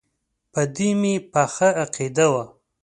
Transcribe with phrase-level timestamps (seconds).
[0.53, 2.43] په دې مې پخه عقیده وه.